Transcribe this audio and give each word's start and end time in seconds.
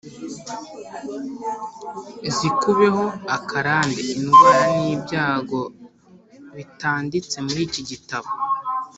zikubeho 2.35 3.05
akarandeindwara 3.37 4.63
n’ibyago 4.81 5.61
bitanditse 6.55 7.35
muri 7.45 7.61
iki 7.67 7.81
gitabo 7.89 8.29